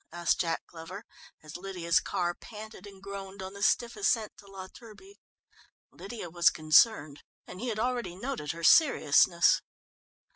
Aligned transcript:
asked 0.11 0.39
Jack 0.39 0.65
Glover, 0.65 1.05
as 1.43 1.55
Lydia's 1.55 1.99
car 1.99 2.33
panted 2.33 2.87
and 2.87 3.03
groaned 3.03 3.43
on 3.43 3.53
the 3.53 3.61
stiff 3.61 3.95
ascent 3.95 4.31
to 4.37 4.47
La 4.47 4.67
Turbie. 4.67 5.19
Lydia 5.91 6.27
was 6.31 6.49
concerned, 6.49 7.21
and 7.45 7.59
he 7.61 7.67
had 7.67 7.77
already 7.77 8.15
noted 8.15 8.51
her 8.51 8.63
seriousness. 8.63 9.61